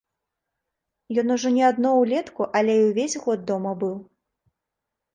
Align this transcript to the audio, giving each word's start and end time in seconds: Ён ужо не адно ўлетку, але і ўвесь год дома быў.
Ён 1.23 1.27
ужо 1.35 1.47
не 1.59 1.61
адно 1.71 1.93
ўлетку, 2.01 2.49
але 2.61 2.71
і 2.81 2.83
ўвесь 2.89 3.21
год 3.29 3.39
дома 3.53 3.79
быў. 3.85 3.95